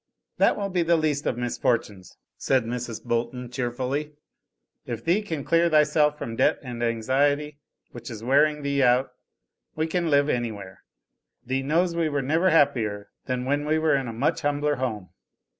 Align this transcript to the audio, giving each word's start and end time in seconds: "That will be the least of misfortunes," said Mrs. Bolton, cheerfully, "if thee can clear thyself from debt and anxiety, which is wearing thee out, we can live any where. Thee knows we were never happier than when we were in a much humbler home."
"That 0.39 0.57
will 0.57 0.69
be 0.69 0.81
the 0.81 0.95
least 0.97 1.27
of 1.27 1.37
misfortunes," 1.37 2.17
said 2.35 2.65
Mrs. 2.65 3.03
Bolton, 3.03 3.51
cheerfully, 3.51 4.13
"if 4.87 5.05
thee 5.05 5.21
can 5.21 5.43
clear 5.43 5.69
thyself 5.69 6.17
from 6.17 6.35
debt 6.35 6.57
and 6.63 6.81
anxiety, 6.81 7.59
which 7.91 8.09
is 8.09 8.23
wearing 8.23 8.63
thee 8.63 8.81
out, 8.81 9.11
we 9.75 9.85
can 9.85 10.09
live 10.09 10.27
any 10.27 10.51
where. 10.51 10.81
Thee 11.45 11.61
knows 11.61 11.95
we 11.95 12.09
were 12.09 12.23
never 12.23 12.49
happier 12.49 13.11
than 13.27 13.45
when 13.45 13.63
we 13.63 13.77
were 13.77 13.93
in 13.95 14.07
a 14.07 14.11
much 14.13 14.41
humbler 14.41 14.77
home." 14.77 15.09